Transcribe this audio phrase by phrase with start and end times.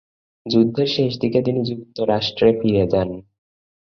[0.45, 3.09] যুদ্ধের শেষ দিকে তিনি যুক্তরাষ্ট্রে ফিরে যান।